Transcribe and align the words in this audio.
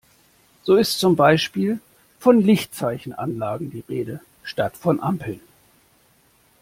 So 0.63 0.77
ist 0.77 0.97
zum 0.99 1.15
Beispiel 1.15 1.79
von 2.19 2.41
Lichtzeichenanlagen 2.41 3.69
die 3.69 3.83
Rede, 3.87 4.19
statt 4.41 4.75
von 4.75 4.99
Ampeln. 4.99 5.41